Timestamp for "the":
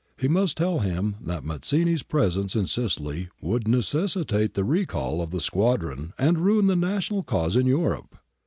4.55-4.63, 5.29-5.39, 6.65-6.75